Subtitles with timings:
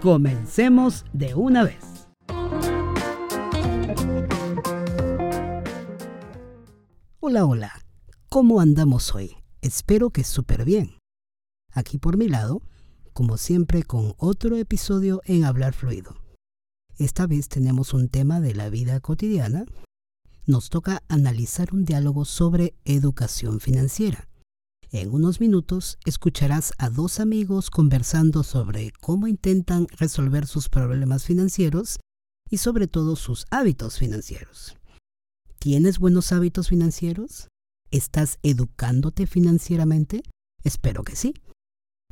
[0.00, 2.08] comencemos de una vez.
[7.20, 7.72] Hola, hola.
[8.28, 9.36] ¿Cómo andamos hoy?
[9.60, 10.98] Espero que súper bien.
[11.72, 12.62] Aquí por mi lado,
[13.12, 16.16] como siempre con otro episodio en Hablar Fluido.
[16.98, 19.66] Esta vez tenemos un tema de la vida cotidiana.
[20.46, 24.28] Nos toca analizar un diálogo sobre educación financiera.
[24.96, 32.00] En unos minutos escucharás a dos amigos conversando sobre cómo intentan resolver sus problemas financieros
[32.48, 34.78] y sobre todo sus hábitos financieros.
[35.58, 37.48] ¿Tienes buenos hábitos financieros?
[37.90, 40.22] ¿Estás educándote financieramente?
[40.64, 41.34] Espero que sí.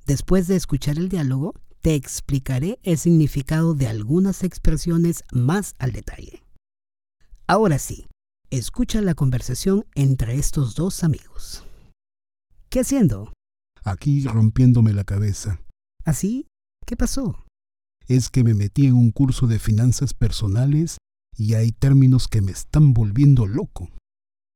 [0.05, 6.43] Después de escuchar el diálogo, te explicaré el significado de algunas expresiones más al detalle.
[7.47, 8.09] Ahora sí,
[8.51, 11.65] escucha la conversación entre estos dos amigos.
[12.75, 13.33] ¿Qué haciendo?
[13.85, 15.61] Aquí rompiéndome la cabeza.
[16.05, 16.49] ¿Así?
[16.85, 17.47] ¿Qué pasó?
[18.09, 20.99] Es que me metí en un curso de finanzas personales
[21.37, 23.91] y hay términos que me están volviendo loco.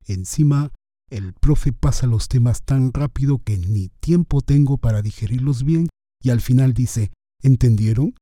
[0.04, 0.72] Encima,
[1.12, 5.86] el profe pasa los temas tan rápido que ni tiempo tengo para digerirlos bien
[6.20, 8.16] y al final dice, ¿entendieron?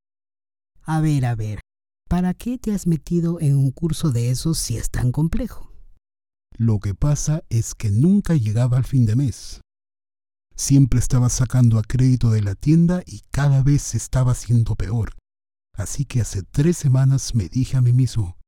[0.82, 1.60] A ver, a ver,
[2.06, 5.72] ¿para qué te has metido en un curso de esos si es tan complejo?
[6.58, 9.62] Lo que pasa es que nunca llegaba al fin de mes.
[10.56, 15.12] Siempre estaba sacando a crédito de la tienda y cada vez se estaba haciendo peor.
[15.74, 18.38] Así que hace tres semanas me dije a mí mismo,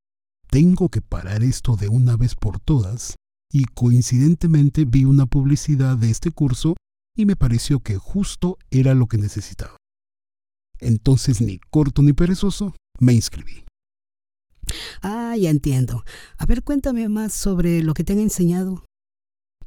[0.50, 3.14] tengo que parar esto de una vez por todas,
[3.52, 6.74] y coincidentemente vi una publicidad de este curso
[7.14, 9.76] y me pareció que justo era lo que necesitaba.
[10.80, 13.64] Entonces, ni corto ni perezoso, me inscribí.
[15.02, 16.04] Ah, ya entiendo.
[16.38, 18.87] A ver, cuéntame más sobre lo que te han enseñado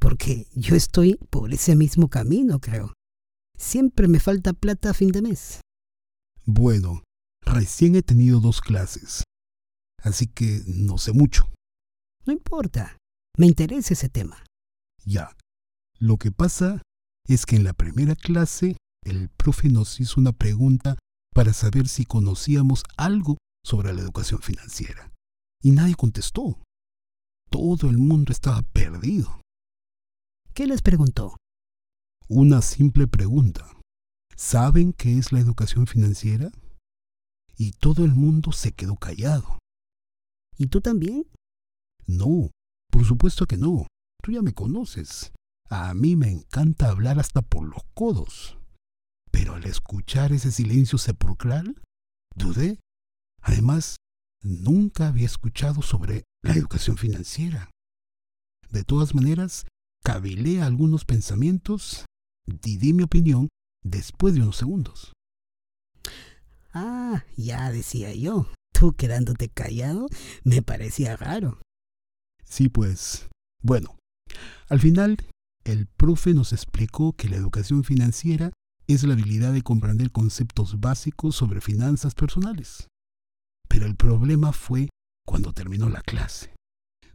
[0.02, 2.92] porque yo estoy por ese mismo camino, creo.
[3.56, 5.60] Siempre me falta plata a fin de mes.
[6.44, 7.04] Bueno,
[7.42, 9.22] recién he tenido dos clases,
[10.02, 11.48] así que no sé mucho.
[12.26, 12.96] No importa,
[13.38, 14.44] me interesa ese tema.
[15.04, 15.36] Ya,
[16.00, 16.82] lo que pasa
[17.28, 20.98] es que en la primera clase el profe nos hizo una pregunta
[21.32, 25.12] para saber si conocíamos algo sobre la educación financiera.
[25.62, 26.60] Y nadie contestó.
[27.50, 29.41] Todo el mundo estaba perdido.
[30.54, 31.38] ¿Qué les preguntó?
[32.28, 33.66] Una simple pregunta.
[34.36, 36.50] ¿Saben qué es la educación financiera?
[37.56, 39.58] Y todo el mundo se quedó callado.
[40.58, 41.26] ¿Y tú también?
[42.06, 42.50] No,
[42.90, 43.86] por supuesto que no.
[44.22, 45.32] Tú ya me conoces.
[45.70, 48.58] A mí me encanta hablar hasta por los codos.
[49.30, 51.80] Pero al escuchar ese silencio sepulcral,
[52.36, 52.78] dudé.
[53.40, 53.96] Además,
[54.42, 57.70] nunca había escuchado sobre la educación financiera.
[58.70, 59.64] De todas maneras,
[60.02, 62.04] cavilé algunos pensamientos
[62.46, 63.48] y di mi opinión
[63.84, 65.12] después de unos segundos.
[66.72, 68.46] Ah, ya decía yo.
[68.72, 70.08] Tú quedándote callado
[70.44, 71.60] me parecía raro.
[72.44, 73.28] Sí, pues.
[73.62, 73.96] Bueno,
[74.68, 75.16] al final,
[75.64, 78.52] el profe nos explicó que la educación financiera
[78.88, 82.88] es la habilidad de comprender conceptos básicos sobre finanzas personales.
[83.68, 84.88] Pero el problema fue
[85.24, 86.54] cuando terminó la clase.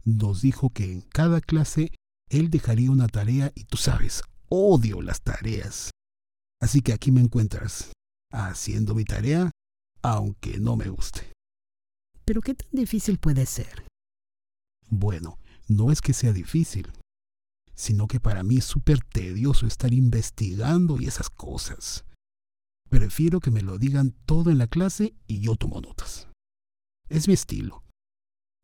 [0.04, 1.92] Nos dijo que en cada clase
[2.30, 5.90] él dejaría una tarea y tú sabes, odio las tareas.
[6.60, 7.92] Así que aquí me encuentras,
[8.32, 9.50] haciendo mi tarea,
[10.02, 11.32] aunque no me guste.
[12.24, 13.86] ¿Pero qué tan difícil puede ser?
[14.90, 16.92] Bueno, no es que sea difícil,
[17.74, 22.04] sino que para mí es súper tedioso estar investigando y esas cosas.
[22.90, 26.28] Prefiero que me lo digan todo en la clase y yo tomo notas.
[27.08, 27.84] Es mi estilo.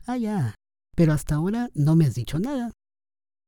[0.07, 0.55] Ah, ya.
[0.97, 2.73] Pero hasta ahora no me has dicho nada.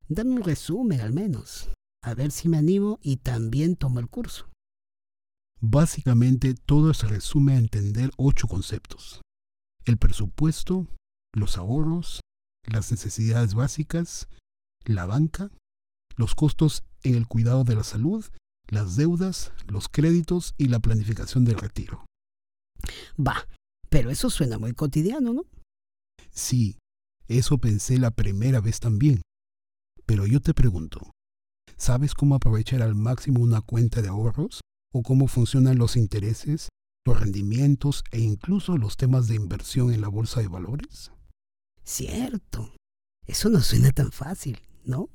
[0.08, 1.70] Dame un resumen al menos,
[2.02, 4.48] a ver si me animo y también tomo el curso.
[5.60, 9.20] Básicamente todo se resume a entender ocho conceptos.
[9.84, 10.86] El presupuesto,
[11.34, 12.20] los ahorros,
[12.64, 14.28] las necesidades básicas,
[14.84, 15.50] la banca,
[16.16, 18.24] los costos en el cuidado de la salud,
[18.68, 22.04] las deudas, los créditos y la planificación del retiro.
[23.18, 23.48] Va,
[23.88, 25.46] pero eso suena muy cotidiano, ¿no?
[26.30, 26.78] Sí,
[27.26, 29.22] eso pensé la primera vez también.
[30.06, 31.12] Pero yo te pregunto,
[31.76, 34.60] ¿sabes cómo aprovechar al máximo una cuenta de ahorros?
[34.92, 36.68] ¿O cómo funcionan los intereses?
[37.06, 41.12] los rendimientos e incluso los temas de inversión en la bolsa de valores?
[41.84, 42.74] Cierto.
[43.26, 45.08] Eso no suena tan fácil, ¿no?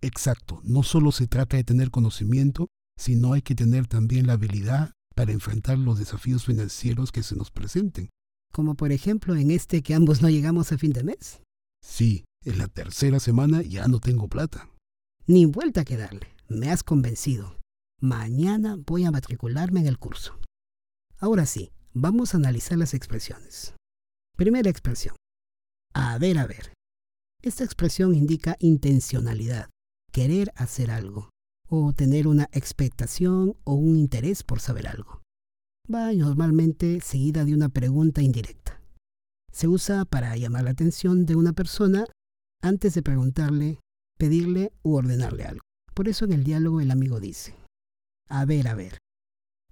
[0.00, 0.60] Exacto.
[0.64, 5.32] No solo se trata de tener conocimiento, sino hay que tener también la habilidad para
[5.32, 8.08] enfrentar los desafíos financieros que se nos presenten.
[8.52, 11.42] Como por ejemplo en este que ambos no llegamos a fin de mes.
[11.82, 14.70] Sí, en la tercera semana ya no tengo plata.
[15.26, 16.34] Ni vuelta que darle.
[16.48, 17.58] Me has convencido.
[18.00, 20.38] Mañana voy a matricularme en el curso.
[21.18, 23.74] Ahora sí, vamos a analizar las expresiones.
[24.36, 25.14] Primera expresión.
[25.94, 26.72] A ver, a ver.
[27.42, 29.70] Esta expresión indica intencionalidad,
[30.12, 31.30] querer hacer algo,
[31.68, 35.22] o tener una expectación o un interés por saber algo.
[35.92, 38.80] Va normalmente seguida de una pregunta indirecta.
[39.52, 42.06] Se usa para llamar la atención de una persona
[42.62, 43.80] antes de preguntarle,
[44.18, 45.62] pedirle u ordenarle algo.
[45.94, 47.54] Por eso en el diálogo el amigo dice,
[48.28, 48.98] a ver, a ver,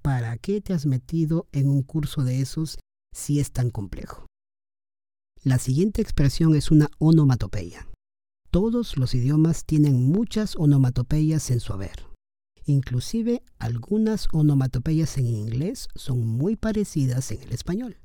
[0.02, 2.79] ¿para qué te has metido en un curso de esos
[3.14, 4.26] si es tan complejo?
[5.43, 7.88] La siguiente expresión es una onomatopeya.
[8.50, 12.06] Todos los idiomas tienen muchas onomatopeyas en su haber.
[12.64, 17.99] Inclusive algunas onomatopeyas en inglés son muy parecidas en el español.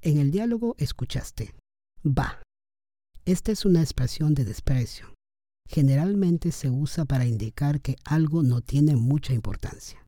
[0.00, 1.54] En el diálogo escuchaste
[2.04, 2.42] va.
[3.24, 5.14] Esta es una expresión de desprecio.
[5.68, 10.04] Generalmente se usa para indicar que algo no tiene mucha importancia.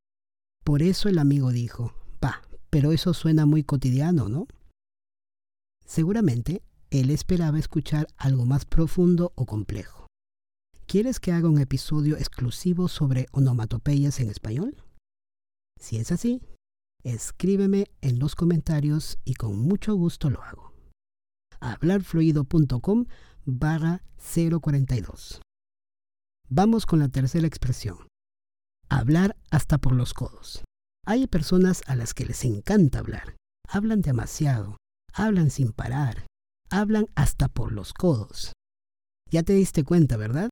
[0.64, 4.48] Por eso el amigo dijo, va, pero eso suena muy cotidiano, ¿no?
[5.86, 10.08] Seguramente él esperaba escuchar algo más profundo o complejo.
[10.86, 14.82] ¿Quieres que haga un episodio exclusivo sobre onomatopeyas en español?
[15.80, 16.42] Si es así,
[17.04, 20.73] escríbeme en los comentarios y con mucho gusto lo hago.
[21.60, 23.06] hablarfluido.com
[23.44, 25.40] barra 042.
[26.48, 28.08] Vamos con la tercera expresión.
[28.88, 30.62] Hablar hasta por los codos.
[31.06, 33.36] Hay personas a las que les encanta hablar.
[33.68, 34.76] Hablan demasiado,
[35.12, 36.26] hablan sin parar,
[36.70, 38.52] hablan hasta por los codos.
[39.30, 40.50] Ya te diste cuenta, ¿verdad?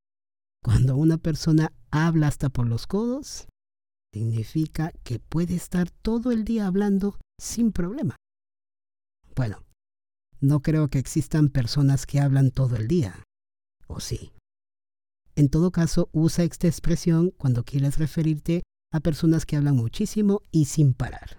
[0.65, 3.47] Cuando una persona habla hasta por los codos,
[4.13, 8.17] significa que puede estar todo el día hablando sin problema.
[9.35, 9.65] Bueno,
[10.43, 13.23] no creo que existan personas que hablan todo el día.
[13.87, 14.33] ¿O sí?
[15.37, 18.63] En todo caso, usa esta expresión cuando quieres referirte
[18.93, 21.39] a personas que hablan muchísimo y sin parar.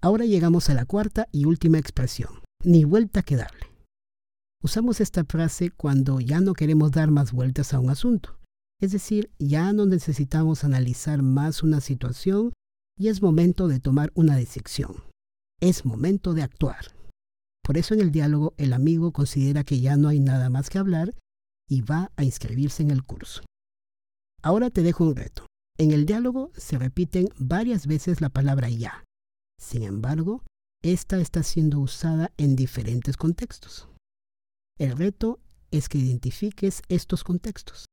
[0.00, 3.66] Ahora llegamos a la cuarta y última expresión, ni vuelta que darle.
[4.62, 8.38] Usamos esta frase cuando ya no queremos dar más vueltas a un asunto,
[8.80, 12.52] es decir, ya no necesitamos analizar más una situación
[12.96, 14.94] y es momento de tomar una decisión.
[15.60, 16.86] Es momento de actuar.
[17.62, 20.78] Por eso en el diálogo el amigo considera que ya no hay nada más que
[20.78, 21.14] hablar
[21.68, 23.42] y va a inscribirse en el curso.
[24.42, 25.46] Ahora te dejo un reto.
[25.78, 29.04] En el diálogo se repiten varias veces la palabra ya.
[29.60, 30.42] Sin embargo,
[30.82, 33.88] esta está siendo usada en diferentes contextos.
[34.78, 37.86] El reto es que identifiques estos contextos,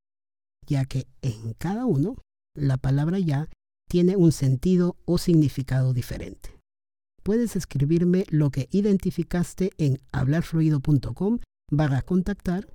[0.67, 2.17] ya que en cada uno
[2.55, 3.49] la palabra ya
[3.87, 6.58] tiene un sentido o significado diferente.
[7.23, 11.39] Puedes escribirme lo que identificaste en hablarfluido.com
[11.71, 12.67] barra contactar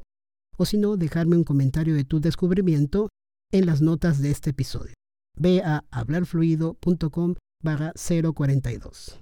[0.56, 3.08] o si no, dejarme un comentario de tu descubrimiento
[3.52, 4.94] en las notas de este episodio.
[5.36, 9.20] Ve a hablarfluido.com barra 042.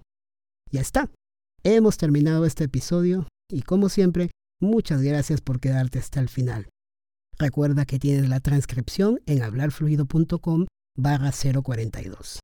[0.70, 1.10] Ya está.
[1.64, 6.68] Hemos terminado este episodio y como siempre, muchas gracias por quedarte hasta el final.
[7.38, 12.40] Recuerda que tienes la transcripción en hablarfluido.com barra 042.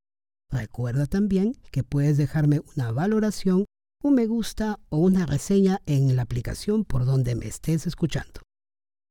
[0.50, 3.64] Recuerda también que puedes dejarme una valoración,
[4.02, 8.40] un me gusta o una reseña en la aplicación por donde me estés escuchando.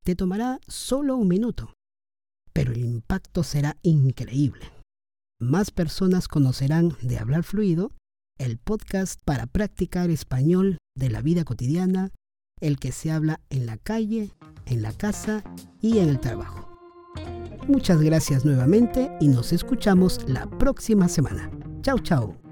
[0.04, 1.74] Te tomará solo un minuto,
[2.54, 4.72] pero el impacto será increíble
[5.40, 7.92] más personas conocerán de Hablar Fluido,
[8.40, 12.12] el podcast para practicar español de la vida cotidiana,
[12.60, 14.32] el que se habla en la calle,
[14.66, 15.44] en la casa
[15.80, 16.67] y en el trabajo.
[17.68, 21.50] Muchas gracias nuevamente y nos escuchamos la próxima semana.
[21.82, 22.47] Chao, chao.